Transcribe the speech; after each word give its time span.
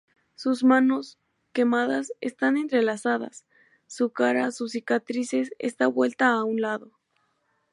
Sus 0.33 0.63
manos, 0.63 1.19
quemadas, 1.53 2.11
están 2.21 2.57
entrelazadas; 2.57 3.45
su 3.85 4.09
cara, 4.09 4.49
con 4.51 4.67
cicatrices, 4.67 5.51
está 5.59 5.85
vuelta 5.85 6.29
a 6.31 6.43
un 6.43 6.59
lado. 6.59 6.91